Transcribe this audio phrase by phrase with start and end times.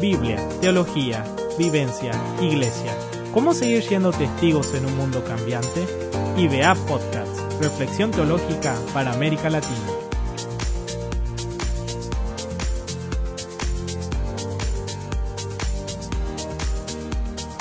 [0.00, 1.24] Biblia, teología,
[1.58, 2.92] vivencia, iglesia.
[3.34, 5.86] ¿Cómo seguir siendo testigos en un mundo cambiante?
[6.36, 9.74] IBA Podcast, Reflexión Teológica para América Latina.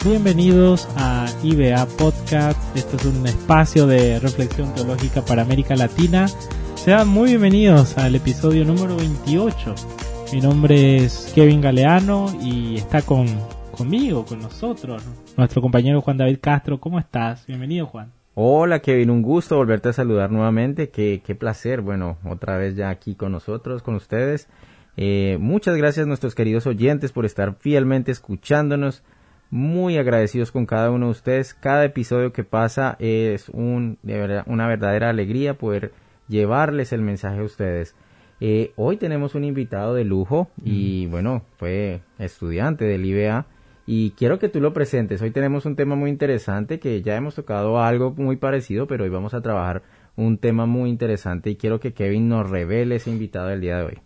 [0.05, 2.59] Bienvenidos a IBA Podcast.
[2.77, 6.27] Esto es un espacio de reflexión teológica para América Latina.
[6.76, 9.97] Sean muy bienvenidos al episodio número 28.
[10.34, 13.27] Mi nombre es Kevin Galeano y está con,
[13.72, 15.02] conmigo, con nosotros,
[15.38, 16.81] nuestro compañero Juan David Castro.
[16.81, 17.48] ¿Cómo estás?
[17.48, 18.12] Bienvenido, Juan.
[18.36, 20.90] Hola Kevin, un gusto volverte a saludar nuevamente.
[20.90, 24.50] Qué, qué placer, bueno, otra vez ya aquí con nosotros, con ustedes.
[24.98, 29.03] Eh, muchas gracias a nuestros queridos oyentes por estar fielmente escuchándonos
[29.50, 31.53] muy agradecidos con cada uno de ustedes.
[31.53, 35.94] Cada episodio que pasa es un, de verdad, una verdadera alegría poder
[36.28, 37.95] llevarles el mensaje a ustedes.
[38.40, 43.45] Eh, hoy tenemos un invitado de lujo y bueno, fue estudiante del IBA
[43.88, 45.22] y quiero que tú lo presentes.
[45.22, 49.09] Hoy tenemos un tema muy interesante que ya hemos tocado algo muy parecido, pero hoy
[49.09, 49.81] vamos a trabajar
[50.16, 53.84] un tema muy interesante y quiero que Kevin nos revele ese invitado del día de
[53.84, 54.00] hoy.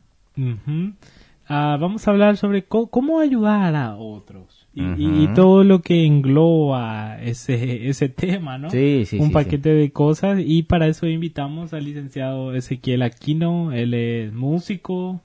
[1.48, 4.61] Ah, vamos a hablar sobre cómo ayudar a otros.
[4.74, 8.70] Y, todo lo que engloba ese, ese tema, ¿no?
[8.70, 10.40] Sí, sí, Un paquete de cosas.
[10.44, 15.22] Y para eso invitamos al licenciado Ezequiel Aquino, él es músico,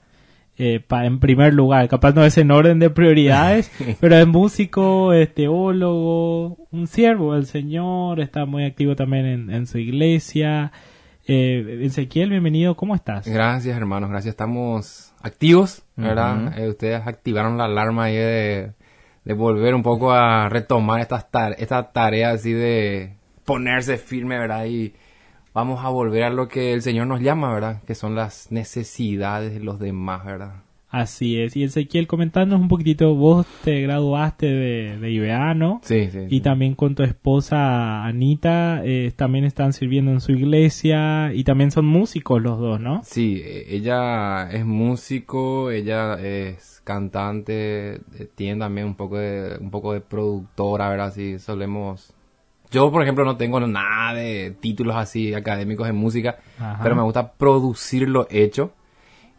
[0.59, 5.33] eh, en primer lugar, capaz no es en orden de prioridades, pero es músico, es
[5.33, 10.71] teólogo, un siervo del Señor, está muy activo también en, su iglesia.
[11.27, 13.27] Eh, Ezequiel, bienvenido, ¿cómo estás?
[13.27, 16.57] Gracias, hermanos, gracias, estamos activos, ¿verdad?
[16.57, 18.71] Eh, ustedes activaron la alarma ahí de
[19.27, 24.67] de volver un poco a retomar esta tarea así de ponerse firme, ¿verdad?
[24.67, 24.93] Y
[25.53, 27.83] vamos a volver a lo que el Señor nos llama, ¿verdad?
[27.83, 30.63] Que son las necesidades de los demás, ¿verdad?
[30.89, 31.57] Así es.
[31.57, 35.81] Y Ezequiel, comentarnos un poquitito, vos te graduaste de, de IBA, ¿no?
[35.83, 36.27] Sí, sí.
[36.29, 41.71] Y también con tu esposa Anita, eh, también están sirviendo en su iglesia y también
[41.71, 43.01] son músicos los dos, ¿no?
[43.03, 49.69] Sí, e, ella es músico, ella es cantante, eh, tiene también un poco de, un
[49.69, 51.07] poco de productora, ¿verdad?
[51.07, 52.13] Así solemos...
[52.71, 56.37] Yo, por ejemplo, no tengo nada de títulos así académicos en música,
[56.83, 58.73] pero me gusta producir lo hecho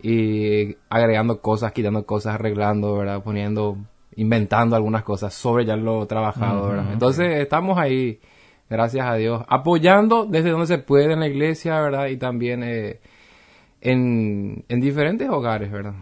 [0.02, 3.22] y agregando cosas, quitando cosas, arreglando, ¿verdad?
[3.22, 3.78] Poniendo,
[4.16, 6.92] inventando algunas cosas sobre ya lo trabajado, ¿verdad?
[6.92, 8.20] Entonces estamos ahí,
[8.70, 12.06] gracias a Dios, apoyando desde donde se puede en la iglesia, ¿verdad?
[12.08, 13.00] Y también eh,
[13.80, 15.94] en, en diferentes hogares, ¿verdad?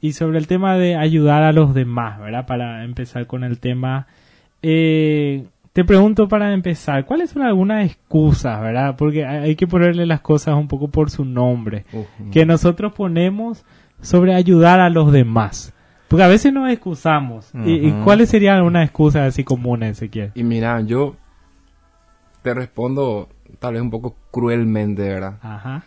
[0.00, 2.46] Y sobre el tema de ayudar a los demás, ¿verdad?
[2.46, 4.06] Para empezar con el tema,
[4.62, 8.96] eh, te pregunto para empezar, ¿cuáles son algunas excusas, verdad?
[8.96, 11.84] Porque hay que ponerle las cosas un poco por su nombre,
[12.32, 13.64] que nosotros ponemos
[14.00, 15.72] sobre ayudar a los demás.
[16.08, 17.52] Porque a veces nos excusamos.
[17.64, 20.32] ¿Y, cuáles serían algunas excusas así comunes, Ezequiel?
[20.34, 21.16] Y mira, yo
[22.42, 23.28] te respondo
[23.60, 25.38] tal vez un poco cruelmente, ¿verdad?
[25.40, 25.84] Ajá.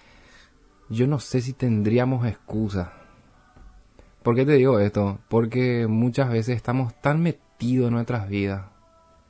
[0.90, 2.90] Yo no sé si tendríamos excusas
[4.24, 5.20] ¿Por qué te digo esto?
[5.28, 8.64] Porque muchas veces estamos tan metidos en nuestras vidas,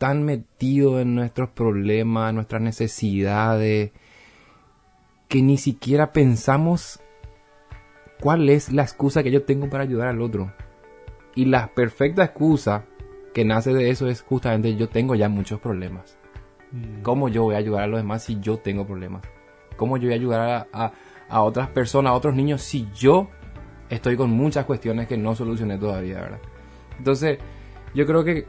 [0.03, 3.91] tan metidos en nuestros problemas, nuestras necesidades,
[5.29, 6.99] que ni siquiera pensamos
[8.19, 10.51] cuál es la excusa que yo tengo para ayudar al otro.
[11.35, 12.83] Y la perfecta excusa
[13.33, 16.17] que nace de eso es justamente yo tengo ya muchos problemas.
[16.73, 17.01] Mm.
[17.01, 19.21] ¿Cómo yo voy a ayudar a los demás si yo tengo problemas?
[19.77, 20.91] ¿Cómo yo voy a ayudar a,
[21.29, 23.29] a otras personas, a otros niños si yo
[23.89, 26.41] estoy con muchas cuestiones que no solucioné todavía, ¿verdad?
[26.97, 27.39] Entonces,
[27.95, 28.45] yo creo que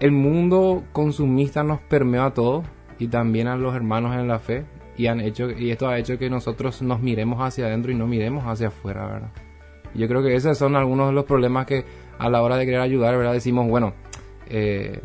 [0.00, 2.64] el mundo consumista nos permeó a todos
[2.98, 4.64] y también a los hermanos en la fe
[4.96, 8.06] y han hecho y esto ha hecho que nosotros nos miremos hacia adentro y no
[8.06, 9.30] miremos hacia afuera, ¿verdad?
[9.94, 11.84] Yo creo que esos son algunos de los problemas que
[12.18, 13.32] a la hora de querer ayudar, ¿verdad?
[13.32, 13.94] Decimos, bueno,
[14.48, 15.00] eh,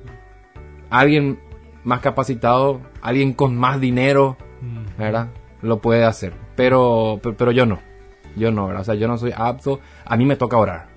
[0.89, 1.39] alguien
[1.83, 4.37] más capacitado, alguien con más dinero,
[4.97, 5.29] ¿verdad?
[5.61, 7.79] Lo puede hacer, pero, pero yo no.
[8.35, 8.81] Yo no, ¿verdad?
[8.81, 10.90] O sea, yo no soy apto, a mí me toca orar.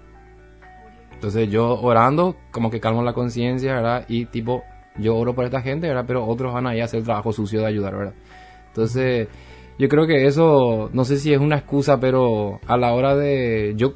[1.25, 4.05] Entonces yo orando, como que calmo la conciencia, ¿verdad?
[4.09, 4.63] Y tipo,
[4.99, 6.05] yo oro por esta gente, ¿verdad?
[6.07, 8.13] Pero otros van ahí a hacer el trabajo sucio de ayudar, ¿verdad?
[8.67, 9.29] Entonces,
[9.79, 13.73] yo creo que eso, no sé si es una excusa, pero a la hora de,
[13.75, 13.95] yo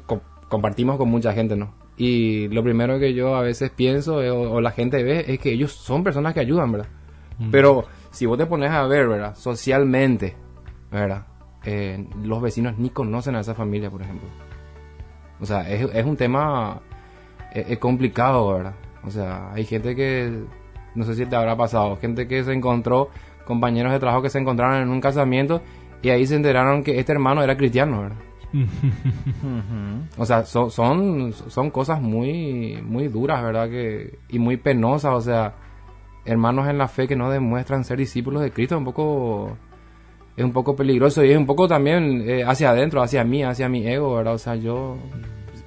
[0.49, 1.75] compartimos con mucha gente, ¿no?
[1.97, 5.71] Y lo primero que yo a veces pienso o, la gente ve es que ellos
[5.71, 6.87] son personas que ayudan, ¿verdad?
[7.51, 9.35] Pero si vos te pones a ver, ¿verdad?
[9.35, 10.35] Socialmente,
[10.91, 11.27] ¿verdad?
[11.63, 14.27] Eh, los vecinos ni conocen a esa familia, por ejemplo.
[15.39, 16.81] O sea, es, es un tema
[17.53, 18.73] es, complicado, ¿verdad?
[19.03, 20.43] O sea, hay gente que,
[20.95, 23.09] no sé si te habrá pasado, gente que se encontró,
[23.45, 25.61] compañeros de trabajo que se encontraron en un casamiento
[26.01, 28.17] y ahí se enteraron que este hermano era cristiano, ¿verdad?
[30.17, 33.69] O sea, son, son, son cosas muy, muy duras, ¿verdad?
[33.69, 35.53] Que, y muy penosas, o sea,
[36.25, 39.57] hermanos en la fe que no demuestran ser discípulos de Cristo, es un poco,
[40.35, 43.69] es un poco peligroso y es un poco también eh, hacia adentro, hacia mí, hacia
[43.69, 44.33] mi ego, ¿verdad?
[44.33, 44.97] O sea, yo,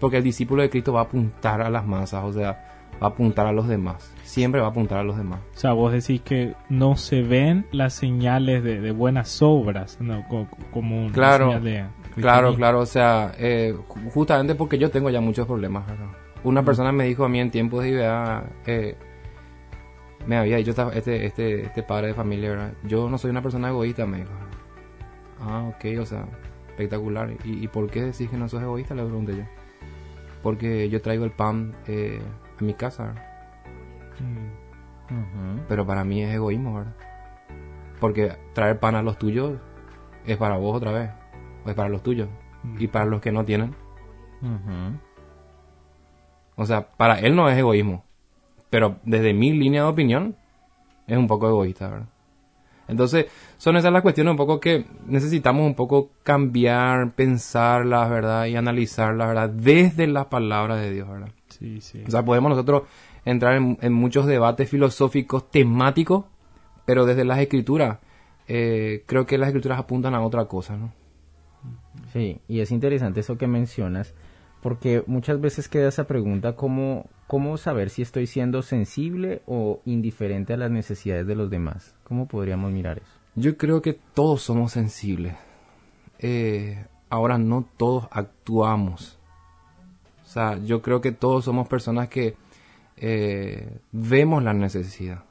[0.03, 3.11] porque el discípulo de Cristo va a apuntar a las masas, o sea, va a
[3.11, 5.41] apuntar a los demás, siempre va a apuntar a los demás.
[5.55, 10.27] O sea, vos decís que no se ven las señales de, de buenas obras, ¿no?
[10.29, 11.85] Co- como una Claro, señal de
[12.21, 15.87] Claro, claro, o sea, eh, ju- justamente porque yo tengo ya muchos problemas.
[15.87, 16.07] ¿verdad?
[16.45, 18.97] Una persona me dijo a mí en tiempos de idea, eh,
[20.27, 22.73] me había dicho esta- este, este, este padre de familia, ¿verdad?
[22.85, 24.31] yo no soy una persona egoísta, me dijo.
[25.41, 26.25] Ah, ok, o sea,
[26.69, 27.31] espectacular.
[27.45, 28.95] ¿Y, y por qué decís que no sos egoísta?
[28.95, 29.43] Le pregunté yo.
[30.43, 32.21] Porque yo traigo el pan eh,
[32.59, 33.15] a mi casa.
[34.21, 35.61] Mm.
[35.69, 36.95] Pero para mí es egoísmo, ¿verdad?
[38.01, 39.59] Porque traer pan a los tuyos
[40.27, 41.11] es para vos otra vez,
[41.65, 42.29] o es para los tuyos.
[42.79, 43.75] Y para los que no tienen.
[46.57, 48.05] O sea, para él no es egoísmo.
[48.71, 50.37] Pero desde mi línea de opinión,
[51.07, 52.07] es un poco egoísta, ¿verdad?
[52.93, 53.27] Entonces,
[53.59, 58.47] son esas las cuestiones un poco que necesitamos un poco cambiar, pensarlas, ¿verdad?
[58.47, 59.51] Y analizarlas, ¿verdad?
[59.51, 61.31] Desde las palabras de Dios, ¿verdad?
[61.49, 62.03] Sí, sí.
[62.07, 62.85] O sea, podemos nosotros
[63.25, 66.25] entrar en, en muchos debates filosóficos temáticos,
[66.85, 67.99] pero desde las escrituras,
[68.49, 70.93] eh, creo que las escrituras apuntan a otra cosa, ¿no?
[72.13, 74.15] Sí, y es interesante eso que mencionas,
[74.63, 80.55] porque muchas veces queda esa pregunta, ¿cómo, ¿cómo saber si estoy siendo sensible o indiferente
[80.55, 81.97] a las necesidades de los demás?
[82.05, 83.13] ¿Cómo podríamos mirar eso?
[83.35, 85.35] Yo creo que todos somos sensibles.
[86.21, 89.19] Eh, ahora no todos actuamos.
[90.25, 92.37] O sea, yo creo que todos somos personas que
[92.97, 95.25] eh, vemos la necesidad.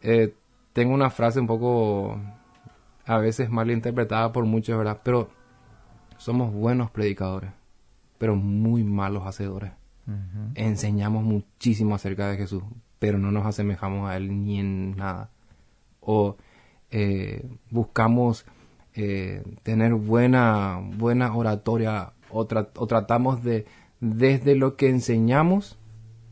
[0.00, 0.34] Eh,
[0.72, 2.18] tengo una frase un poco
[3.04, 5.00] a veces mal interpretada por muchos, ¿verdad?
[5.02, 5.28] Pero
[6.16, 7.50] somos buenos predicadores,
[8.18, 9.72] pero muy malos hacedores.
[10.54, 12.62] Enseñamos muchísimo acerca de Jesús,
[12.98, 15.30] pero no nos asemejamos a Él ni en nada
[16.00, 16.36] o
[16.90, 18.46] eh, buscamos
[18.94, 23.66] eh, tener buena, buena oratoria o, tra- o tratamos de,
[24.00, 25.78] desde lo que enseñamos,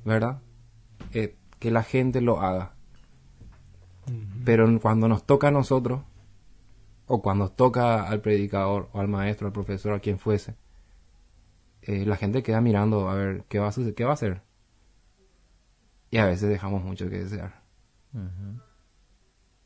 [0.04, 0.40] ¿verdad?
[1.12, 2.72] Eh, que la gente lo haga.
[4.44, 6.00] Pero cuando nos toca a nosotros,
[7.06, 10.54] o cuando nos toca al predicador, o al maestro, al profesor, a quien fuese,
[11.86, 14.42] eh, la gente queda mirando a ver qué va a suceder, qué va a hacer.
[16.10, 17.62] Y a veces dejamos mucho que desear.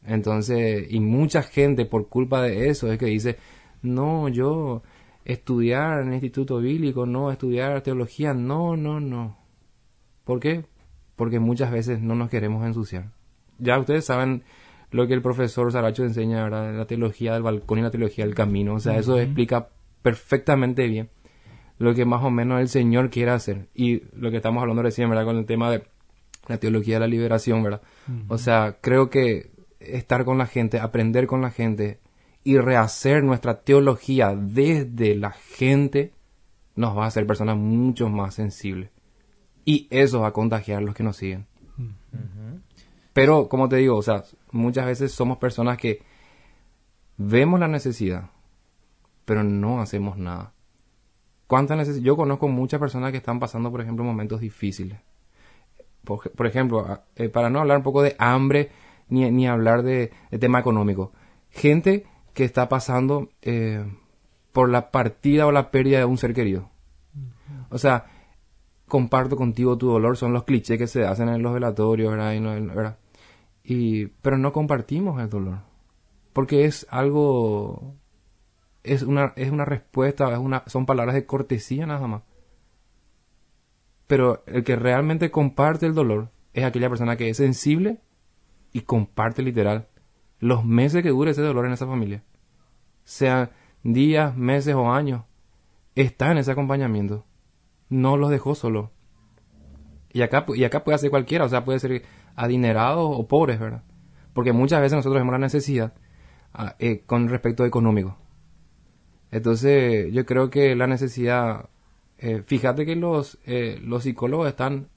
[0.04, 3.38] Entonces, y mucha gente por culpa de eso es que dice,
[3.80, 4.82] no, yo
[5.24, 9.38] estudiar en el instituto bíblico, no, estudiar teología, no, no, no.
[10.24, 10.66] ¿Por qué?
[11.16, 13.12] Porque muchas veces no nos queremos ensuciar.
[13.58, 14.42] Ya ustedes saben
[14.90, 16.74] lo que el profesor Saracho enseña, ¿verdad?
[16.74, 18.74] La teología del balcón y la teología del camino.
[18.74, 19.68] O sea, eso explica
[20.02, 21.08] perfectamente bien
[21.80, 23.70] lo que más o menos el Señor quiere hacer.
[23.74, 25.24] Y lo que estamos hablando recién, ¿verdad?
[25.24, 25.82] Con el tema de
[26.46, 27.80] la teología de la liberación, ¿verdad?
[28.28, 29.50] O sea, creo que
[29.80, 31.98] estar con la gente, aprender con la gente
[32.44, 36.12] y rehacer nuestra teología desde la gente
[36.76, 38.90] nos va a hacer personas mucho más sensibles.
[39.64, 41.46] Y eso va a contagiar a los que nos siguen.
[43.14, 46.02] Pero, como te digo, o sea, muchas veces somos personas que
[47.16, 48.28] vemos la necesidad,
[49.24, 50.52] pero no hacemos nada.
[51.50, 52.04] ¿Cuánta necesidad?
[52.04, 55.00] Yo conozco muchas personas que están pasando, por ejemplo, momentos difíciles.
[56.04, 58.70] Por, por ejemplo, a- eh, para no hablar un poco de hambre
[59.08, 61.10] ni, ni hablar de, de tema económico.
[61.50, 63.84] Gente que está pasando eh,
[64.52, 66.70] por la partida o la pérdida de un ser querido.
[67.70, 68.06] O sea,
[68.86, 72.32] comparto contigo tu dolor, son los clichés que se hacen en los velatorios, ¿verdad?
[72.34, 72.96] Y, no- ¿verdad?
[73.64, 75.58] Y- pero no compartimos el dolor.
[76.32, 77.96] Porque es algo,
[78.82, 82.22] es una, es una respuesta, es una, son palabras de cortesía nada más.
[84.06, 88.00] Pero el que realmente comparte el dolor es aquella persona que es sensible
[88.72, 89.88] y comparte literal
[90.38, 92.24] los meses que dure ese dolor en esa familia.
[93.04, 93.50] Sean
[93.82, 95.24] días, meses o años.
[95.94, 97.26] Está en ese acompañamiento.
[97.88, 98.90] No los dejó solo.
[100.12, 102.02] Y acá, y acá puede ser cualquiera, o sea, puede ser
[102.34, 103.84] adinerados o pobres, ¿verdad?
[104.32, 105.94] Porque muchas veces nosotros vemos la necesidad
[106.52, 108.16] ah, eh, con respecto a económico.
[109.30, 111.68] Entonces, yo creo que la necesidad,
[112.18, 114.88] eh, fíjate que los, eh, los psicólogos están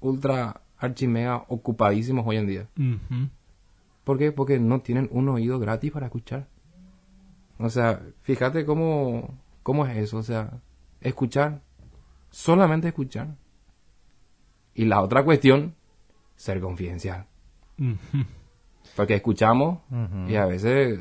[0.00, 2.68] ultra archimega ocupadísimos hoy en día.
[2.76, 3.28] Ujú.
[4.04, 4.32] ¿Por qué?
[4.32, 6.48] Porque no tienen un oído gratis para escuchar.
[7.58, 10.18] O sea, fíjate cómo, cómo es eso.
[10.18, 10.60] O sea,
[11.00, 11.60] escuchar.
[12.30, 13.36] Solamente escuchar.
[14.74, 15.74] Y la otra cuestión,
[16.36, 17.26] ser confidencial.
[18.96, 19.80] Porque escuchamos
[20.28, 21.00] y a veces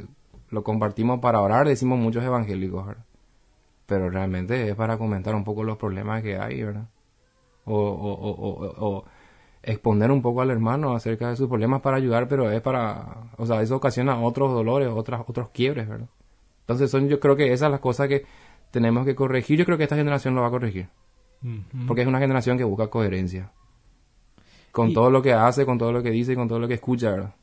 [0.50, 2.88] lo compartimos para orar, decimos muchos evangélicos.
[2.88, 3.04] ¿verdad?
[3.88, 6.88] pero realmente es para comentar un poco los problemas que hay, ¿verdad?
[7.66, 9.06] O, o, o, o,
[9.63, 13.46] exponer un poco al hermano acerca de sus problemas para ayudar, pero es para, o
[13.46, 16.08] sea, eso ocasiona otros dolores, otras, otros quiebres, ¿verdad?
[16.62, 18.25] Entonces son, yo creo que esas son las cosas que
[18.72, 19.58] tenemos que corregir.
[19.58, 20.89] Yo creo que esta generación lo va a corregir.
[21.88, 23.51] Porque es una generación que busca coherencia.
[24.72, 26.74] Con todo lo que hace, con todo lo que dice y con todo lo que
[26.74, 27.36] escucha, ¿verdad?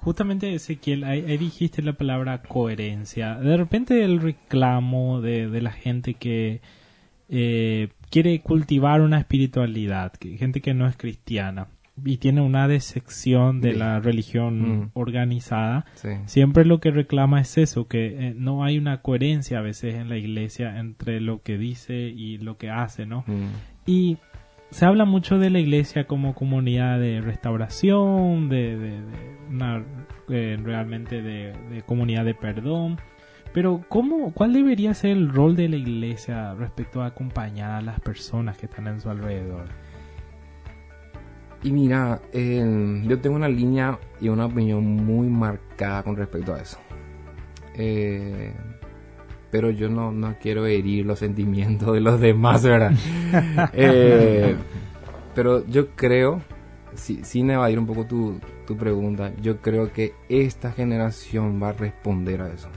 [0.00, 3.34] Justamente, Ezequiel, ahí, dijiste la palabra coherencia.
[3.36, 6.60] De repente el reclamo de, de la gente que
[7.28, 11.68] eh, quiere cultivar una espiritualidad, que, gente que no es cristiana
[12.04, 14.90] y tiene una decepción de la religión mm.
[14.94, 15.84] organizada,
[16.26, 20.08] siempre lo que reclama es eso, que eh, no hay una coherencia a veces en
[20.08, 23.24] la iglesia entre lo que dice y lo que hace, ¿no?
[23.26, 23.48] Mm.
[23.86, 24.18] Y
[24.70, 29.00] se habla mucho de la iglesia como comunidad de restauración, de,
[29.48, 29.84] una,
[30.28, 33.00] eh, realmente de, comunidad de perdón.
[33.52, 37.98] Pero ¿cómo, ¿cuál debería ser el rol de la iglesia respecto a acompañar a las
[38.00, 39.68] personas que están en su alrededor?
[41.62, 46.78] Y mira, yo tengo una línea y una opinión muy marcada con respecto a eso.
[47.74, 48.54] Eh,
[49.50, 52.92] pero yo no, no quiero herir los sentimientos de los demás, ¿verdad?
[53.72, 54.56] Eh,
[55.34, 56.42] pero yo creo,
[56.94, 62.42] sin evadir un poco tu, tu pregunta, yo creo que esta generación va a responder
[62.42, 62.68] a eso.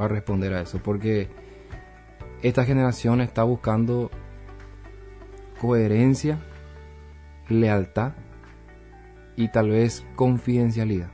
[0.00, 1.28] Va a responder a eso, porque
[2.42, 4.10] esta generación está buscando
[5.60, 6.38] coherencia,
[7.48, 8.12] lealtad
[9.36, 11.10] y tal vez confidencialidad.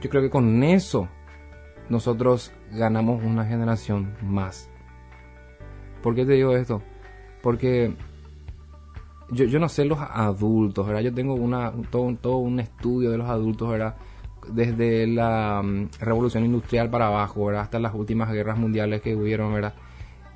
[0.00, 1.08] Yo creo que con eso
[1.90, 4.70] nosotros ganamos una generación más.
[6.02, 6.82] ¿Por qué te digo esto?
[7.42, 7.94] Porque
[9.30, 11.02] yo, yo no sé los adultos, ¿verdad?
[11.02, 13.96] Yo tengo una, todo, todo un estudio de los adultos, ¿verdad?
[14.52, 17.62] Desde la mm, revolución industrial para abajo, ¿verdad?
[17.62, 19.74] Hasta las últimas guerras mundiales que hubieron, ¿verdad?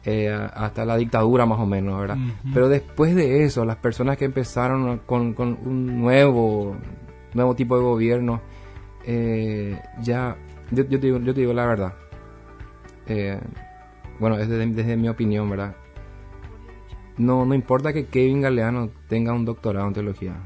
[0.04, 2.18] Eh, hasta la dictadura más o menos, ¿verdad?
[2.52, 6.76] Pero después de eso, las personas que empezaron con, con un nuevo,
[7.32, 8.42] nuevo tipo de gobierno,
[9.06, 10.37] eh, ya
[10.71, 11.94] yo, te digo, yo te digo la verdad.
[13.06, 13.40] Eh,
[14.18, 15.75] bueno, es desde, mi opinión, ¿verdad?
[17.16, 20.37] No, no importa que Kevin Galeano tenga un doctorado en teología.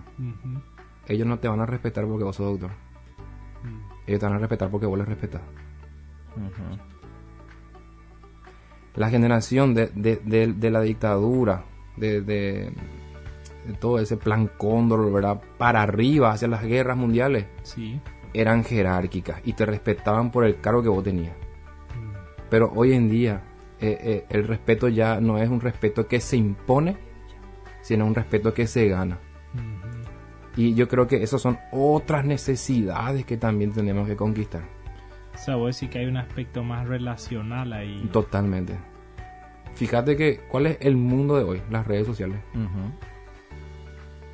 [1.06, 2.70] Ellos no te van a respetar porque vos sos doctor.
[4.06, 5.42] Ellos te van a respetar porque vos les respetas.
[8.94, 11.64] La generación de, de, la dictadura,
[11.96, 12.72] de, de,
[13.80, 15.40] todo ese plan cóndor, ¿verdad?
[15.56, 17.46] Para arriba, hacia las guerras mundiales.
[17.62, 18.00] Sí
[18.35, 21.35] eran jerárquicas y te respetaban por el cargo que vos tenías.
[22.50, 23.42] Pero hoy en día
[23.80, 26.97] eh, eh, el respeto ya no es un respeto que se impone,
[27.82, 29.18] sino un respeto que se gana.
[30.56, 34.62] Y yo creo que esas son otras necesidades que también tenemos que conquistar.
[35.35, 38.08] O sea, vos decís que hay un aspecto más relacional ahí.
[38.12, 38.76] Totalmente.
[39.75, 41.62] Fíjate que, ¿cuál es el mundo de hoy?
[41.70, 42.40] Las redes sociales.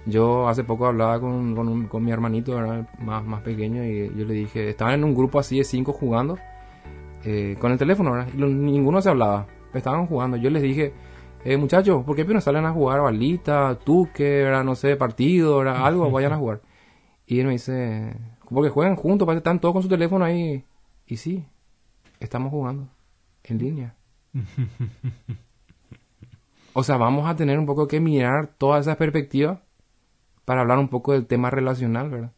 [0.06, 2.58] Yo hace poco hablaba con, con, mi hermanito,
[2.98, 6.38] Más, más pequeño, y yo le dije, estaban en un grupo así de cinco jugando
[7.24, 10.36] eh, con el teléfono, Y ninguno se hablaba, estaban jugando.
[10.36, 10.92] Yo les dije,
[11.44, 16.34] eh, muchachos, ¿por qué no salen a jugar balita, tuque, no sé, partido, algo, vayan
[16.34, 16.60] a jugar?
[17.26, 18.14] Y él me dice,
[18.50, 20.64] porque juegan juntos, parece están todos con su teléfono ahí.
[21.06, 21.46] Y sí,
[22.20, 22.88] estamos jugando
[23.42, 23.96] en línea.
[26.74, 29.62] o sea, vamos a tener un poco que mirar toda esa perspectiva
[30.44, 32.32] para hablar un poco del tema relacional, ¿verdad?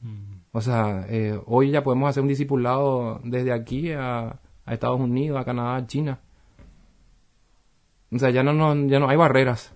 [0.00, 0.40] Mm.
[0.52, 5.44] O sea, eh, hoy ya podemos hacer un discipulado desde aquí a, Estados Unidos, a
[5.44, 6.20] Canadá, a China.
[8.12, 9.74] O sea, ya no, no, ya no hay barreras.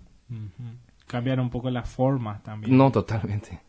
[1.06, 2.76] Cambiar un poco las formas también.
[2.76, 3.60] No, totalmente.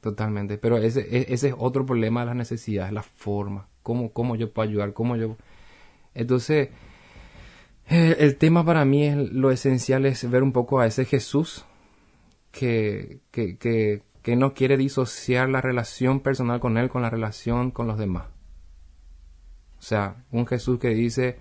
[0.00, 0.58] Totalmente.
[0.58, 3.66] Pero ese, e, ese es otro problema de las necesidades, la forma.
[3.82, 4.92] ¿Cómo, cómo yo puedo ayudar?
[4.92, 5.36] ¿Cómo yo...?
[6.14, 6.70] Entonces,
[7.86, 11.64] el, el tema para mí es lo esencial es ver un poco a ese Jesús
[12.50, 17.86] que, que, que, no quiere disociar la relación personal con Él con la relación con
[17.86, 18.26] los demás.
[19.78, 21.38] O sea, un Jesús que dice,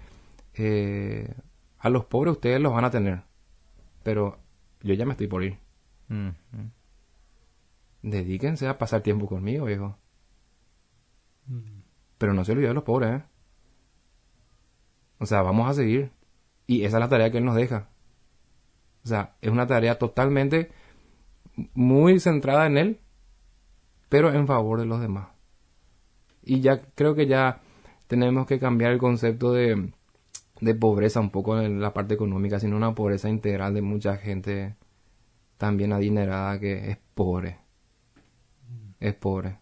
[0.54, 1.34] eh,
[1.78, 3.24] a los pobres ustedes los van a tener,
[4.04, 4.40] pero
[4.82, 5.58] yo ya me estoy por ir.
[8.02, 9.98] Dedíquense a pasar tiempo conmigo, viejo.
[11.48, 11.82] Mm.
[12.18, 13.24] Pero no se olviden de los pobres, ¿eh?
[15.20, 16.12] O sea, vamos a seguir.
[16.66, 17.90] Y esa es la tarea que Él nos deja.
[19.04, 20.72] O sea, es una tarea totalmente
[21.74, 23.00] muy centrada en él,
[24.10, 25.30] pero en favor de los demás.
[26.44, 27.62] Y ya creo que ya
[28.08, 29.92] tenemos que cambiar el concepto de,
[30.62, 34.76] de pobreza un poco en la parte económica, sino una pobreza integral de mucha gente
[35.58, 37.58] también adinerada que es pobre.
[39.00, 39.60] Es pobre.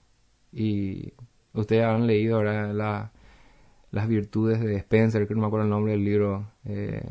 [0.51, 1.13] Y
[1.53, 3.11] ustedes han leído la,
[3.91, 7.01] las virtudes de Spencer, que no me acuerdo el nombre del libro, eh,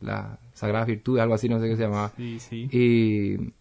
[0.00, 2.12] las sagradas virtudes, algo así, no sé qué se llamaba.
[2.16, 2.68] Sí, sí.
[2.70, 3.52] Y,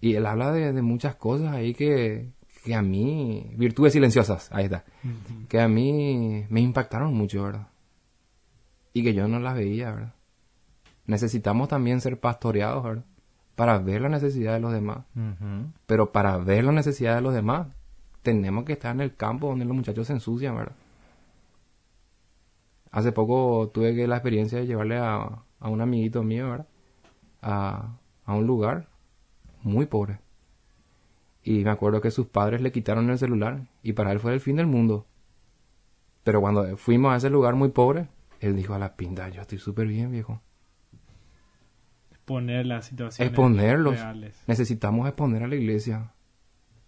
[0.00, 2.30] y él habla de, de muchas cosas ahí que,
[2.64, 4.84] que a mí, virtudes silenciosas, ahí está,
[5.48, 7.68] que a mí me impactaron mucho, ¿verdad?
[8.92, 10.14] Y que yo no las veía, ¿verdad?
[11.06, 13.04] Necesitamos también ser pastoreados, ¿verdad?
[13.56, 15.04] Para ver la necesidad de los demás.
[15.86, 17.68] Pero para ver la necesidad de los demás,
[18.22, 20.76] tenemos que estar en el campo donde los muchachos se ensucian, ¿verdad?
[22.90, 26.66] Hace poco tuve la experiencia de llevarle a, a un amiguito mío, ¿verdad?
[27.42, 28.89] A, a un lugar
[29.62, 30.18] muy pobre.
[31.42, 34.40] Y me acuerdo que sus padres le quitaron el celular y para él fue el
[34.40, 35.06] fin del mundo.
[36.22, 38.08] Pero cuando fuimos a ese lugar muy pobre,
[38.40, 40.40] él dijo a la pinta, yo estoy súper bien, viejo.
[42.10, 43.94] Exponer las situaciones Exponerlos.
[43.94, 44.36] reales.
[44.46, 46.12] Necesitamos exponer a la iglesia.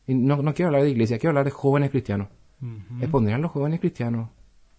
[0.06, 2.28] Y no, no quiero hablar de iglesia, quiero hablar de jóvenes cristianos.
[3.00, 4.28] Exponer a los jóvenes cristianos.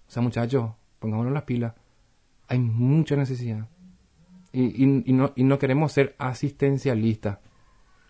[0.08, 1.74] O sea, muchachos, pongámonos las pilas.
[2.48, 3.68] Hay mucha necesidad.
[4.52, 7.40] Y, y- y no, y no queremos ser asistencialistas,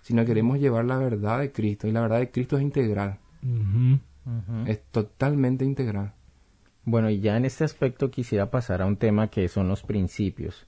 [0.03, 1.88] sino queremos llevar la verdad de Cristo.
[1.88, 3.17] Y la verdad de Cristo es integral.
[4.67, 6.13] Es totalmente integral.
[6.86, 10.67] Bueno, y ya en este aspecto quisiera pasar a un tema que son los principios.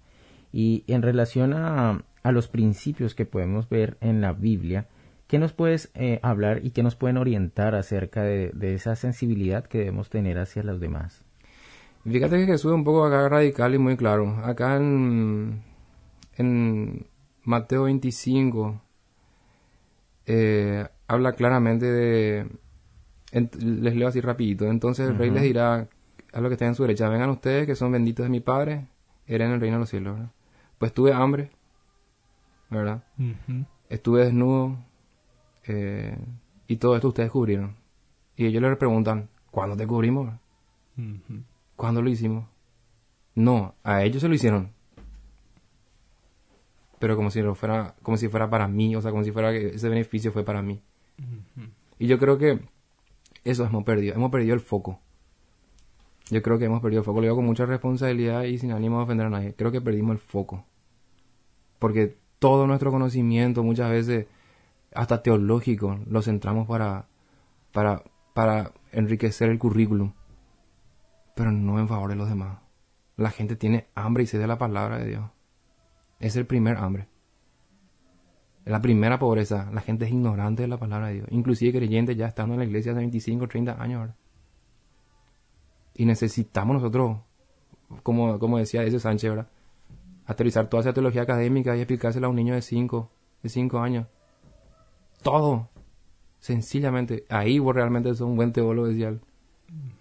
[0.54, 4.88] Y en relación a, a los principios que podemos ver en la Biblia,
[5.28, 9.66] ¿qué nos puedes eh, hablar y qué nos pueden orientar acerca de, de esa sensibilidad
[9.66, 11.26] que debemos tener hacia los demás?
[12.06, 14.38] Fíjate que Jesús es un poco acá radical y muy claro.
[14.46, 15.62] Acá en,
[16.38, 17.08] en
[17.44, 18.85] Mateo 25
[20.26, 22.48] eh, habla claramente de...
[23.32, 24.66] les leo así rapidito.
[24.66, 25.88] Entonces el rey les dirá
[26.34, 28.88] a los que estén en su derecha, vengan ustedes que son benditos de mi Padre,
[29.28, 30.16] en el reino de los cielos.
[30.16, 30.32] ¿verdad?
[30.78, 31.52] Pues tuve hambre,
[32.70, 33.04] ¿verdad?
[33.90, 34.78] Estuve desnudo
[35.66, 36.18] eh,
[36.68, 37.76] y todo esto ustedes cubrieron.
[38.36, 40.34] Y ellos le preguntan, ¿cuándo te cubrimos?
[41.76, 42.46] ¿Cuándo lo hicimos?
[43.34, 44.75] No, a ellos se lo hicieron.
[47.06, 49.52] Pero como si lo fuera, como si fuera para mí, o sea, como si fuera
[49.52, 50.82] que ese beneficio fue para mí.
[52.00, 52.62] Y yo creo que
[53.44, 55.00] eso hemos perdido, hemos perdido el foco.
[56.32, 58.98] Yo creo que hemos perdido el foco, lo digo con mucha responsabilidad y sin ánimo
[58.98, 59.54] de ofender a nadie.
[59.54, 60.66] Creo que perdimos el foco.
[61.78, 64.26] Porque todo nuestro conocimiento, muchas veces,
[64.92, 67.06] hasta teológico, lo centramos para,
[67.72, 68.02] para,
[68.34, 70.14] para enriquecer el currículum.
[71.36, 72.58] Pero no en favor de los demás.
[73.16, 75.35] La gente tiene hambre y sed de la palabra de Dios.
[76.20, 77.08] Es el primer hambre.
[78.66, 81.28] La primera pobreza, la gente es ignorante de la palabra de Dios.
[81.30, 84.16] Inclusive creyentes ya estando en la iglesia hace 25, 30 años ahora.
[85.94, 87.18] Y necesitamos nosotros,
[88.02, 89.48] como, como decía ese Sánchez, ¿verdad?
[90.26, 93.12] Aterrizar toda esa teología académica y explicársela a un niño de 5,
[93.44, 94.08] de 5 años.
[95.22, 95.70] Todo.
[96.40, 97.26] Sencillamente.
[97.30, 99.22] Ahí vos realmente sos un buen teólogo, decía él.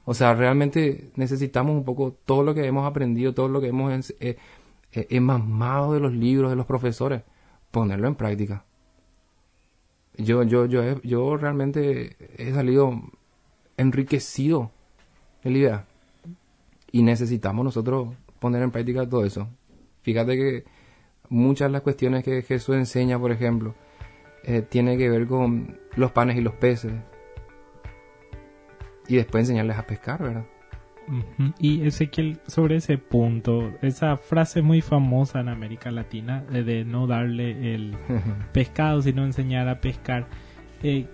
[0.06, 4.14] O sea, realmente necesitamos un poco todo lo que hemos aprendido, todo lo que hemos
[4.20, 4.36] eh,
[4.94, 7.22] eh, emamado de los libros, de los profesores,
[7.70, 8.64] ponerlo en práctica.
[10.16, 13.00] Yo, yo, yo, he- yo realmente he salido
[13.76, 14.70] enriquecido
[15.42, 15.86] de la idea.
[16.92, 19.48] Y necesitamos nosotros poner en práctica todo eso.
[20.02, 20.64] Fíjate que
[21.28, 23.74] muchas de las cuestiones que Jesús enseña, por ejemplo,
[24.44, 26.92] eh, tiene que ver con los panes y los peces.
[29.08, 30.46] Y después enseñarles a pescar, ¿verdad?
[31.58, 37.06] Y Ezequiel, sobre ese punto, esa frase muy famosa en América Latina de, de no
[37.06, 37.94] darle el
[38.52, 40.26] pescado, sino enseñar a pescar.
[40.82, 41.06] Eh,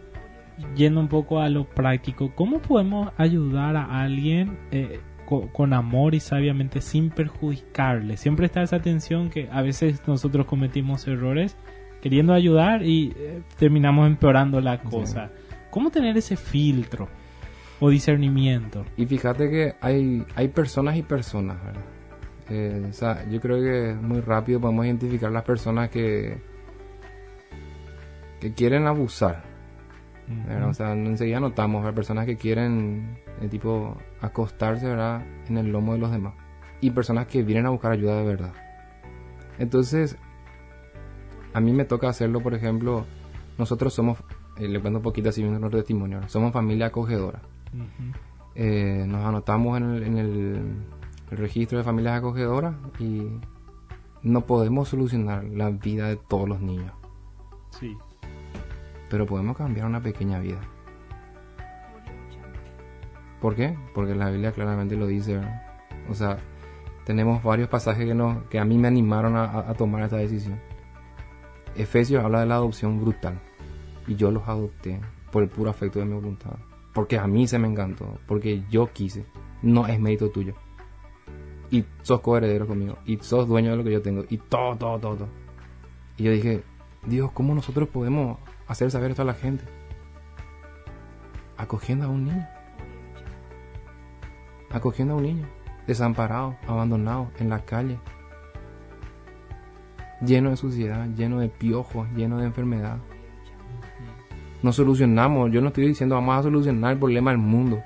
[0.76, 6.14] yendo un poco a lo práctico, ¿cómo podemos ayudar a alguien eh, co- con amor
[6.14, 8.16] y sabiamente sin perjudicarle?
[8.16, 11.57] Siempre está esa tensión que a veces nosotros cometimos errores
[12.03, 15.31] queriendo ayudar y eh, terminamos empeorando la cosa.
[15.70, 17.09] ¿Cómo tener ese filtro
[17.81, 18.85] o discernimiento?
[18.97, 21.85] Y fíjate que hay, hay personas y personas, ¿verdad?
[22.51, 26.38] Eh, o sea, yo creo que muy rápido podemos identificar las personas que,
[28.40, 29.51] que quieren abusar.
[30.69, 35.25] O sea, enseguida notamos a personas que quieren, eh, tipo, acostarse, ¿verdad?
[35.49, 36.35] En el lomo de los demás.
[36.81, 38.53] Y personas que vienen a buscar ayuda de verdad.
[39.59, 40.16] Entonces,
[41.53, 43.07] a mí me toca hacerlo, por ejemplo,
[43.59, 44.19] nosotros somos,
[44.59, 47.43] eh, le cuento un poquito así nuestro testimonio, somos familia acogedora.
[48.54, 50.74] Eh, nos anotamos en, el, en el-
[51.30, 53.28] el registro de familias acogedoras y
[54.22, 56.92] no podemos solucionar la vida de todos los niños,
[57.70, 57.96] Sí.
[59.09, 60.59] pero podemos cambiar una pequeña vida.
[63.40, 63.76] ¿Por qué?
[63.94, 65.37] Porque la Biblia claramente lo dice.
[65.37, 65.62] ¿verdad?
[66.11, 66.38] O sea,
[67.06, 70.59] tenemos varios pasajes que, nos, que a mí me animaron a tomar esta decisión.
[71.76, 73.40] Efesios habla de la adopción brutal
[74.06, 76.50] y yo los adopté por el puro afecto de mi voluntad.
[77.00, 79.24] Porque a mí se me encantó, porque yo quise.
[79.62, 80.52] no es mérito tuyo.
[81.70, 82.98] Y sos coheredero conmigo.
[83.06, 84.22] Y sos dueño de lo que yo tengo.
[84.28, 85.28] Y todo, todo, todo, todo.
[86.18, 86.62] Y yo dije,
[87.06, 88.36] Dios, ¿cómo nosotros podemos
[88.66, 89.64] hacer saber esto a la gente?
[91.56, 92.46] Acogiendo a un niño.
[94.70, 95.46] Acogiendo a un niño.
[95.86, 97.98] Desamparado, abandonado, en la calle.
[100.20, 102.98] Lleno de suciedad, lleno de piojos, lleno de enfermedad.
[104.62, 107.83] No solucionamos, yo no estoy diciendo vamos a solucionar el problema del mundo.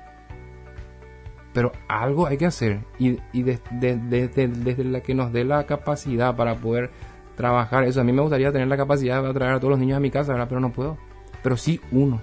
[1.53, 2.81] Pero algo hay que hacer.
[2.99, 6.91] Y, y de- de- de- de- desde la que nos dé la capacidad para poder
[7.35, 8.01] trabajar eso.
[8.01, 10.11] A mí me gustaría tener la capacidad de traer a todos los niños a mi
[10.11, 10.47] casa, ¿verdad?
[10.49, 10.97] Pero no puedo.
[11.41, 12.21] Pero sí uno.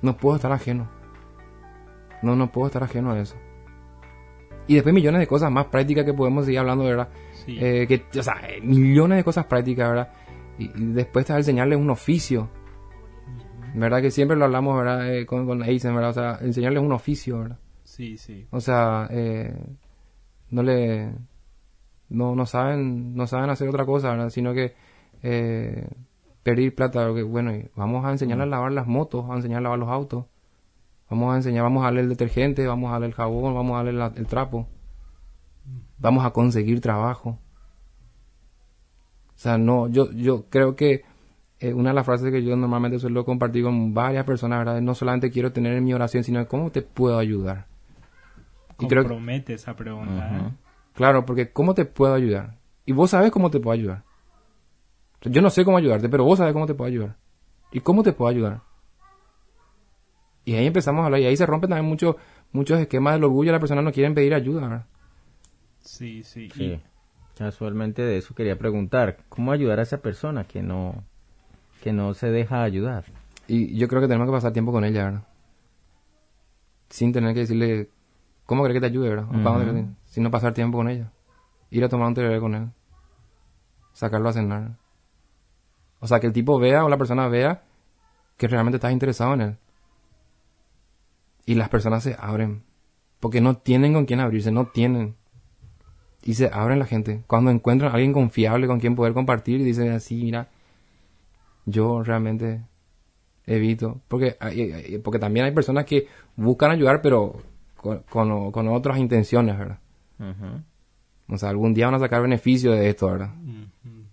[0.00, 0.88] No puedo estar ajeno.
[2.22, 3.36] No, no puedo estar ajeno a eso.
[4.66, 7.08] Y después millones de cosas más prácticas que podemos seguir hablando, ¿verdad?
[7.44, 7.58] Sí.
[7.60, 10.12] Eh, que, o sea, eh, millones de cosas prácticas, ¿verdad?
[10.58, 12.48] Y, y después te enseñarles un oficio.
[13.74, 14.00] ¿Verdad?
[14.02, 15.12] Que siempre lo hablamos, ¿verdad?
[15.14, 16.10] Eh, con, con Eisen, ¿verdad?
[16.10, 17.58] O sea, enseñarles un oficio, ¿verdad?
[17.84, 18.46] sí, sí.
[18.50, 19.54] O sea, eh,
[20.50, 21.12] no le...
[22.10, 24.30] No, no saben no saben hacer otra cosa, ¿verdad?
[24.30, 24.74] Sino que
[25.22, 25.86] eh,
[26.42, 27.12] pedir plata.
[27.14, 30.24] que, bueno, vamos a enseñarles a lavar las motos, a enseñar a lavar los autos.
[31.10, 33.76] Vamos a enseñar, vamos a darle el detergente, vamos a darle el jabón, vamos a
[33.78, 34.66] darle la- el trapo.
[35.98, 37.38] Vamos a conseguir trabajo.
[39.30, 41.04] O sea, no, yo, yo creo que
[41.60, 44.80] eh, una de las frases que yo normalmente suelo compartir con varias personas, ¿verdad?
[44.80, 47.66] No solamente quiero tener en mi oración, sino cómo te puedo ayudar.
[48.78, 50.36] Y creo Compromete esa pregunta.
[50.36, 50.52] ¿eh?
[50.94, 52.56] Claro, porque ¿cómo te puedo ayudar?
[52.86, 54.04] Y vos sabes cómo te puedo ayudar.
[55.20, 57.16] O sea, Yo no sé cómo ayudarte, pero vos sabes cómo te puedo ayudar.
[57.72, 58.60] ¿Y cómo te puedo ayudar?
[60.44, 62.16] Y ahí empezamos a hablar, y ahí se rompen también muchos
[62.52, 64.62] muchos esquemas del orgullo, las personas no quieren pedir ayuda.
[64.62, 64.86] ¿verdad?
[65.80, 66.48] Sí, sí.
[66.54, 66.80] Sí.
[67.36, 71.04] Casualmente de eso quería preguntar, ¿cómo ayudar a esa persona que no
[71.82, 73.04] que no se deja ayudar?
[73.46, 75.22] Y yo creo que tenemos que pasar tiempo con ella, ¿verdad?
[76.90, 77.90] Sin tener que decirle,
[78.46, 79.26] ¿cómo crees que te ayude, verdad?
[79.26, 79.42] O Ujú.
[79.42, 79.86] ¿para dónde crees?
[80.06, 81.12] Sino pasar tiempo con ella.
[81.70, 82.68] Ir a tomar un té con él.
[83.92, 84.76] Sacarlo a cenar.
[86.00, 87.64] O sea, que el tipo vea o la persona vea
[88.36, 89.56] que realmente estás interesado en él.
[91.44, 92.62] Y las personas se abren.
[93.20, 95.16] Porque no tienen con quién abrirse, no tienen.
[96.22, 97.24] Y se abren la gente.
[97.26, 100.48] Cuando encuentran a alguien confiable con quien poder compartir y dicen así, mira,
[101.70, 102.62] yo realmente
[103.46, 104.00] evito.
[104.08, 104.36] Porque,
[105.02, 107.36] porque también hay personas que buscan ayudar, pero
[107.76, 109.78] con, con, con otras intenciones, ¿verdad?
[111.28, 113.30] O sea, algún día van a sacar beneficio de esto, ¿verdad?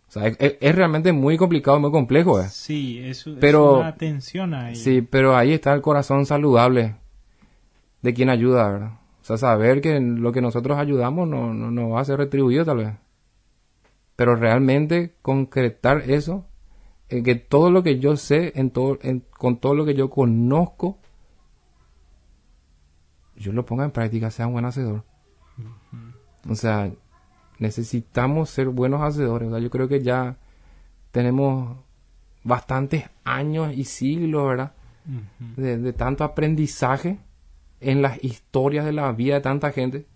[0.07, 2.47] O sea, es, es- es realmente muy complicado, muy complejo, ¿eh?
[2.49, 4.75] Sí, eso es Pero- una tensión ahí.
[4.75, 6.95] Sí, pero ahí está el corazón saludable
[8.01, 8.91] de quien ayuda, ¿verdad?
[9.21, 12.63] O sea, saber que lo que nosotros ayudamos no, no, no va a ser retribuido
[12.63, 12.93] tal vez.
[14.15, 16.45] Pero realmente concretar eso,
[17.09, 20.09] en que todo lo que yo sé, en todo, en- con todo lo que yo
[20.09, 20.97] conozco,
[23.35, 25.03] yo lo ponga en práctica, sea un buen hacedor.
[26.49, 26.91] O sea,
[27.59, 29.47] necesitamos ser buenos hacedores.
[29.47, 30.37] O sea, yo creo que ya
[31.11, 31.77] tenemos
[32.43, 34.73] bastantes años y siglos, ¿verdad?
[35.57, 37.19] De tanto aprendizaje
[37.81, 40.07] en las historias de la vida de tanta gente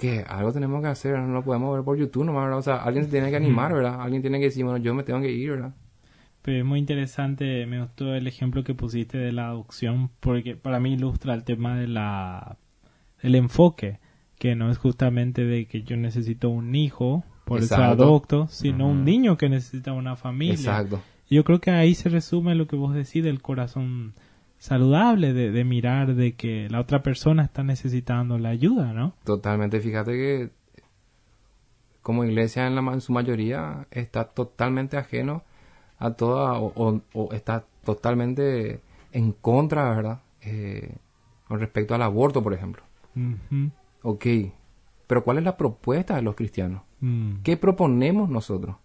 [0.00, 2.58] que algo tenemos que hacer, no lo podemos ver por YouTube nomás, ¿verdad?
[2.58, 4.00] O sea, alguien se tiene que animar, ¿verdad?
[4.00, 5.74] Alguien tiene que decir, bueno, yo me tengo que ir, ¿verdad?
[6.42, 10.80] Pero es muy interesante, me gustó el ejemplo que pusiste de la adopción, porque para
[10.80, 12.56] mí ilustra el tema de la
[13.22, 13.98] el enfoque,
[14.38, 18.04] que no es justamente de que yo necesito un hijo, por eso Exacto.
[18.04, 20.54] adopto, sino un niño que necesita una familia.
[20.54, 21.02] Exacto.
[21.28, 24.14] Yo creo que ahí se resume lo que vos decís del corazón
[24.60, 29.14] saludable, de, de mirar de que la otra persona está necesitando la ayuda, ¿no?
[29.24, 30.50] Totalmente, fíjate que
[32.02, 35.42] como iglesia en, la, ma- en su mayoría está totalmente ajeno
[35.98, 38.80] a toda o, o- o está totalmente
[39.12, 40.20] en contra, ¿verdad?
[40.42, 40.94] Eh,
[41.48, 42.82] con respecto al aborto, por ejemplo.
[43.16, 43.70] Ujú.
[44.02, 44.26] Ok,
[45.06, 46.82] pero ¿cuál es la propuesta de los cristianos?
[47.00, 47.36] Mm.
[47.42, 48.76] ¿Qué proponemos nosotros?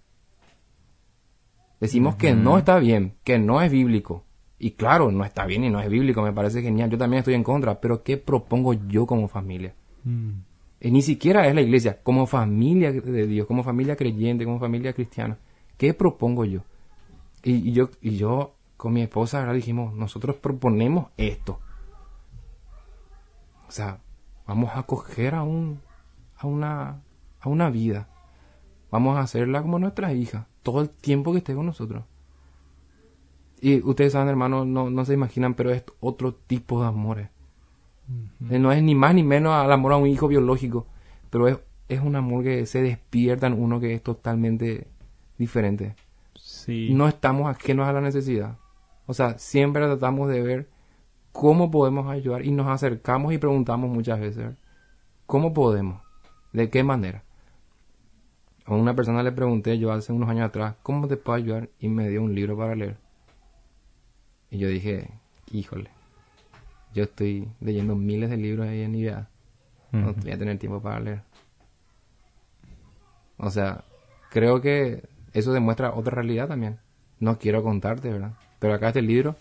[1.80, 4.24] Decimos que no está bien, que no es bíblico.
[4.58, 6.89] Y claro, no está bien y no es bíblico, me parece genial.
[6.89, 9.74] Yo también estoy en contra, pero ¿qué propongo yo como familia?
[10.04, 10.32] Mm.
[10.80, 14.94] Y ni siquiera es la iglesia, como familia de Dios, como familia creyente, como familia
[14.94, 15.38] cristiana.
[15.78, 16.62] ¿Qué propongo yo?
[17.44, 21.60] Y, y yo y yo con mi esposa ahora dijimos, nosotros proponemos esto.
[23.68, 24.00] O sea,
[24.48, 25.82] vamos a acoger a un
[26.38, 27.02] a una
[27.39, 28.08] a una vida.
[28.91, 32.04] Vamos a hacerla como nuestra hija, todo el tiempo que esté con nosotros.
[33.62, 37.30] Y ustedes saben, hermanos, no, no se imaginan, pero es otro tipo de amores.
[38.50, 40.86] Eh, No es ni más ni menos al amor a un hijo biológico,
[41.30, 44.88] pero es, es un amor que se despierta en uno que es totalmente
[45.38, 45.96] diferente.
[46.36, 46.89] Sí.
[46.94, 48.58] No estamos ajenos a la necesidad.
[49.08, 50.70] O sea, siempre tratamos de ver
[51.32, 54.56] cómo podemos ayudar y nos acercamos y preguntamos muchas veces,
[55.26, 56.02] ¿cómo podemos?
[56.54, 57.24] ¿De qué manera?
[58.65, 61.70] A una persona le pregunté yo hace unos años atrás, ¿cómo te puedo ayudar?
[61.80, 62.98] Y me dio un libro para leer.
[64.56, 65.10] Y yo dije,
[65.52, 65.89] híjole,
[66.94, 69.28] yo estoy leyendo miles de libros ahí en IBA.
[69.91, 71.24] No voy a tener tiempo para leer.
[73.36, 73.84] O sea,
[74.32, 76.80] creo que eso demuestra otra realidad también.
[77.20, 78.32] No quiero contarte, ¿verdad?
[78.60, 79.36] Pero acá este libro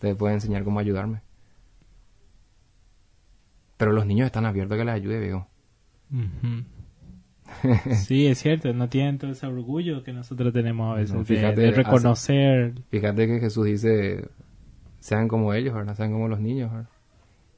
[0.00, 1.20] te puede enseñar cómo ayudarme.
[3.76, 5.46] Pero los niños están abiertos a que les ayude, viejo.
[8.06, 12.74] sí, es cierto, no tienen todo ese orgullo que nosotros tenemos a veces de, reconocer.
[12.90, 14.28] fíjate que Jesús dice,
[15.00, 15.96] sean como ellos, ¿verdad?
[15.96, 16.70] Sean como los niños,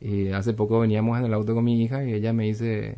[0.00, 2.96] Y hace poco veníamos en el auto con mi hija y ella me dice,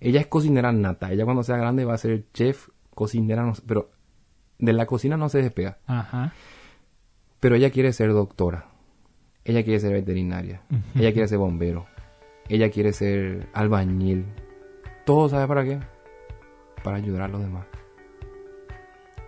[0.00, 3.90] ella es cocinera nata, ella cuando sea grande va a ser chef, cocinera, pero
[4.58, 5.78] de la cocina no se despega.
[5.86, 6.32] Ajá.
[7.40, 8.66] Pero ella quiere ser doctora,
[9.44, 10.62] ella quiere ser veterinaria,
[10.94, 11.86] ella quiere ser bombero,
[12.48, 14.26] ella quiere ser albañil.
[15.04, 15.80] ¿Todo sabe para qué?
[16.84, 17.66] Para ayudar a los demás.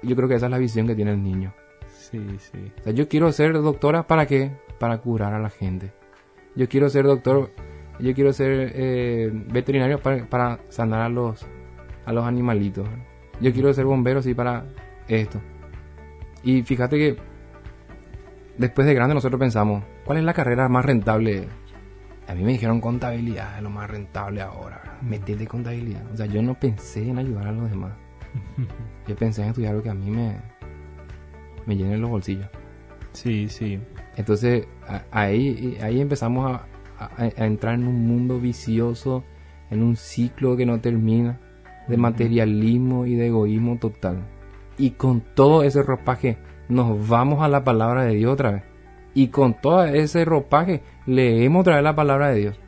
[0.03, 1.53] Y yo creo que esa es la visión que tiene el niño.
[1.89, 2.73] Sí, sí.
[2.81, 4.53] O sea, yo quiero ser doctora para qué?
[4.79, 5.93] Para curar a la gente.
[6.55, 7.51] Yo quiero ser doctor,
[7.99, 11.45] yo quiero ser eh, veterinario para, sanar a los,
[12.05, 12.89] a los animalitos.
[13.41, 14.65] Yo quiero ser bombero, sí, para
[15.09, 15.41] esto.
[16.43, 17.17] Y fíjate que
[18.57, 21.49] después de grande nosotros pensamos, ¿cuál es la carrera más rentable?
[22.29, 24.86] A mí me dijeron contabilidad es lo más rentable ahora.
[25.03, 26.03] Metete contabilidad.
[26.13, 27.93] O sea, yo no pensé en ayudar a los demás.
[29.07, 30.37] Yo pensé en estudiar lo que a mí me,
[31.65, 32.49] me llene los bolsillos.
[33.13, 33.81] Sí, sí.
[34.17, 34.67] Entonces,
[35.11, 36.67] ahí, ahí empezamos a,
[36.99, 39.25] a, entrar en un mundo vicioso,
[39.71, 41.41] en un ciclo que no termina,
[41.89, 44.27] de materialismo y de egoísmo total.
[44.79, 48.63] Y con todo ese ropaje nos vamos a la palabra de Dios otra vez.
[49.15, 52.61] Y con todo ese ropaje leemos otra vez la palabra de Dios.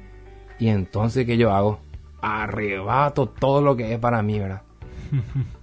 [0.58, 1.80] Y entonces, ¿qué yo hago?
[2.20, 4.62] Arrebato todo lo que es para mí, ¿verdad?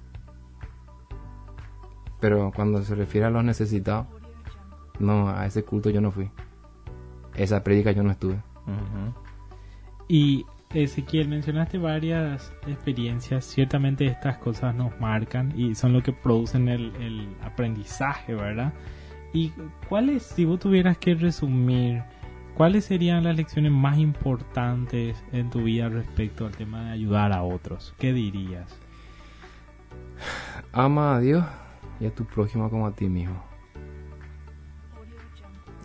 [2.20, 4.08] Pero cuando se refiere a los necesitados,
[5.00, 6.30] no, a ese culto yo no fui.
[7.36, 8.42] Esa prédica yo no estuve.
[10.08, 13.46] Y Ezequiel, mencionaste varias experiencias.
[13.46, 18.74] Ciertamente estas cosas nos marcan y son lo que producen el, aprendizaje, ¿verdad?
[19.34, 19.52] ¿Y
[19.90, 22.04] cuáles, si vos tuvieras que resumir,
[22.56, 27.44] cuáles serían las lecciones más importantes en tu vida respecto al tema de ayudar a
[27.44, 27.94] otros?
[28.00, 28.80] ¿Qué dirías?
[30.72, 31.46] Ama a Dios
[32.00, 33.44] y a tu prójimo como a ti mismo.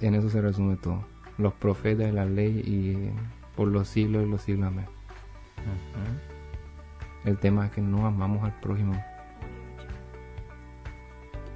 [0.00, 1.04] En eso se resume todo.
[1.36, 3.10] Los profetas la ley y
[3.56, 4.68] por los siglos de los siglos.
[4.68, 4.86] Amén.
[7.24, 8.94] El tema es que no amamos al prójimo.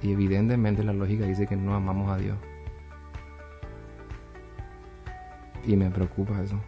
[0.01, 2.37] Y evidentemente la lógica dice que no amamos a Dios.
[5.65, 6.59] Y me preocupa eso.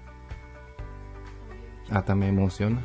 [1.90, 2.82] Hasta me emociona.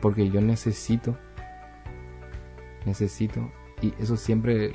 [0.00, 1.16] Porque yo necesito,
[2.86, 3.50] necesito,
[3.82, 4.72] y eso siempre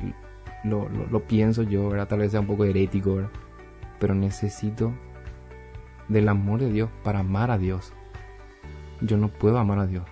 [0.65, 0.89] lo,
[1.27, 2.09] pienso yo, ¿verdad?
[2.09, 3.29] Tal vez sea un poco herético,
[3.99, 4.91] Pero necesito
[6.09, 7.93] del amor de Dios para amar a Dios.
[9.01, 10.03] Yo no puedo amar a Dios.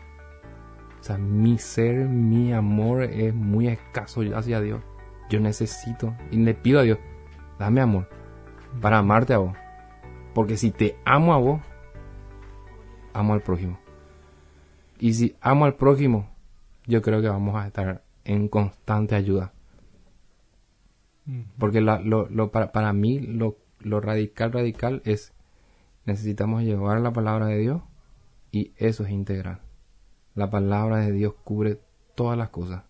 [1.02, 4.82] O sea, mi ser, mi amor es muy escaso hacia Dios.
[5.30, 7.00] Yo necesito y le pido a Dios,
[7.58, 8.21] dame amor
[8.80, 9.56] para amarte a vos.
[10.34, 11.62] Porque si te amo a vos,
[13.14, 13.80] amo al prójimo.
[15.00, 16.30] Y si amo al prójimo,
[16.86, 19.54] yo creo que vamos a estar en constante ayuda.
[21.58, 25.34] Porque lo, para, para, mí lo, lo radical, radical es
[26.06, 27.82] necesitamos llevar la palabra de Dios
[28.52, 29.62] y eso es integral.
[30.36, 31.80] La palabra de Dios cubre
[32.16, 32.84] todas las cosas.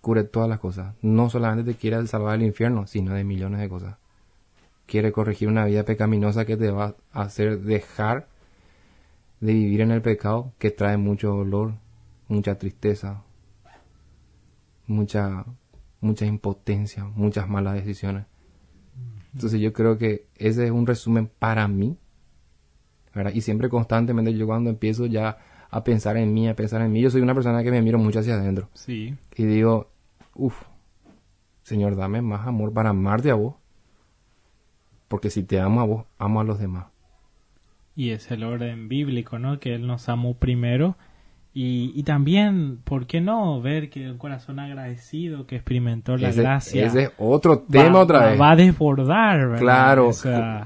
[0.00, 0.94] Cubre todas las cosas.
[1.02, 3.96] No solamente te quiere salvar del infierno, sino de millones de cosas.
[4.86, 8.28] Quiere corregir una vida pecaminosa que te va a hacer dejar
[9.40, 11.74] de vivir en el pecado que trae mucho dolor,
[12.28, 13.22] mucha tristeza,
[14.86, 15.44] mucha,
[16.00, 18.26] mucha impotencia, muchas malas decisiones.
[19.34, 21.96] Entonces yo creo que ese es un resumen para mí.
[23.34, 25.38] Y siempre constantemente yo cuando empiezo ya
[25.70, 27.98] a pensar en mí, a pensar en mí, yo soy una persona que me miro
[27.98, 28.68] mucho hacia adentro.
[28.74, 29.14] Sí.
[29.36, 29.90] Y digo,
[30.34, 30.62] uff,
[31.62, 33.54] Señor, dame más amor para amarte a vos.
[35.08, 36.86] Porque si te amo a vos, amo a los demás.
[37.96, 39.58] Y es el orden bíblico, ¿no?
[39.58, 40.96] Que Él nos amó primero
[41.52, 46.86] y, y, también, ¿por qué no ver que un corazón agradecido que experimentó la gracia?
[46.86, 48.40] Ese es otro tema otra vez.
[48.40, 49.58] Va a desbordar, ¿verdad?
[49.58, 50.10] Claro,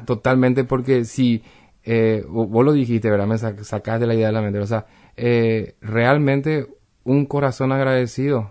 [0.05, 1.43] totalmente, porque si
[1.85, 3.27] eh, vos lo dijiste, ¿verdad?
[3.27, 4.59] Me sacaste la idea de la mente.
[4.59, 6.67] O sea, eh, realmente
[7.05, 8.51] un corazón agradecido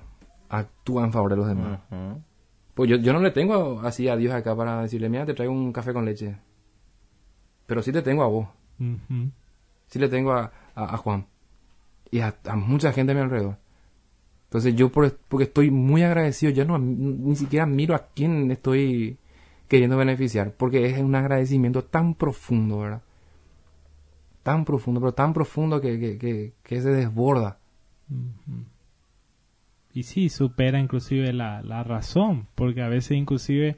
[0.49, 1.79] actúa en favor de los demás.
[2.75, 5.53] Pues yo, yo no le tengo así a Dios acá para decirle, mira, te traigo
[5.53, 6.35] un café con leche.
[7.65, 8.47] Pero sí te tengo a vos.
[8.79, 9.29] Ujú.
[9.87, 11.25] Sí le tengo a, a- a Juan.
[12.11, 13.57] Y a, a mucha gente a mi alrededor.
[14.45, 19.17] Entonces yo, por, porque estoy muy agradecido, yo no ni siquiera miro a quién estoy
[19.67, 20.51] queriendo beneficiar.
[20.51, 23.01] Porque es un agradecimiento tan profundo, ¿verdad?
[24.43, 27.57] Tan profundo, pero tan profundo que, que, que, que se desborda.
[29.93, 33.75] Y sí, supera inclusive la, la razón, porque a veces inclusive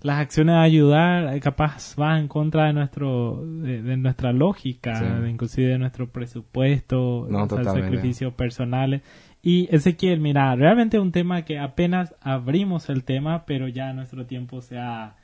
[0.00, 4.94] las acciones de ayudar eh, capaz van en contra de nuestro de, de nuestra lógica,
[4.94, 5.04] Sí.
[5.04, 7.82] de inclusive de nuestro presupuesto, No, totalmente.
[7.82, 9.02] sacrificios personales.
[9.42, 14.26] Y Ezequiel, mira, realmente es un tema que apenas abrimos el tema, pero ya nuestro
[14.26, 15.16] tiempo se ha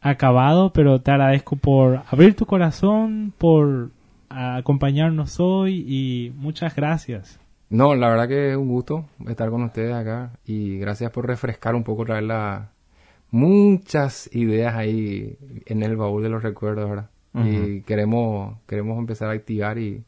[0.00, 3.90] acabado, pero te agradezco por abrir tu corazón, por
[4.28, 7.40] acompañarnos hoy y muchas gracias.
[7.70, 11.74] No, la verdad que es un gusto estar con ustedes acá y gracias por refrescar
[11.74, 12.70] un poco, traer la,
[13.30, 17.10] muchas ideas ahí en el baúl de los recuerdos, ¿verdad?
[17.36, 20.04] Y queremos, queremos empezar a activar y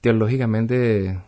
[0.00, 1.18] teológicamente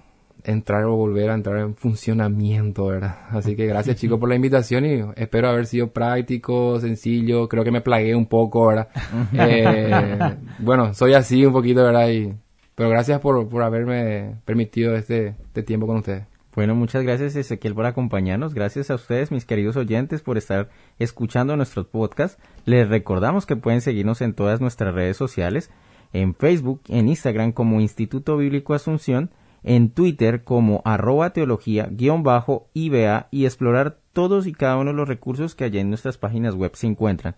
[0.44, 3.16] entrar o volver a entrar en funcionamiento, ¿verdad?
[3.30, 7.70] Así que gracias chicos por la invitación y espero haber sido práctico, sencillo, creo que
[7.70, 8.88] me plagué un poco, ¿verdad?
[9.34, 12.08] Eh, bueno, soy así un poquito, ¿verdad?
[12.10, 12.34] Y,
[12.74, 16.24] pero gracias por, por haberme permitido este, este tiempo con ustedes.
[16.54, 18.52] Bueno, muchas gracias Ezequiel por acompañarnos.
[18.52, 22.38] Gracias a ustedes, mis queridos oyentes, por estar escuchando nuestros podcasts.
[22.66, 25.70] Les recordamos que pueden seguirnos en todas nuestras redes sociales,
[26.12, 29.30] en Facebook, en Instagram como Instituto Bíblico Asunción,
[29.62, 34.96] en Twitter como arroba teología guion bajo IBA y explorar todos y cada uno de
[34.96, 37.36] los recursos que allá en nuestras páginas web se encuentran.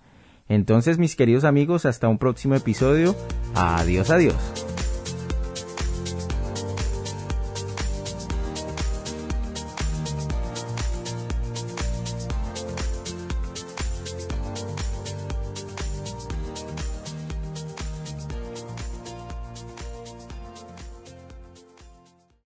[0.49, 3.15] Entonces, mis queridos amigos, hasta un próximo episodio.
[3.55, 4.74] Adiós, adiós.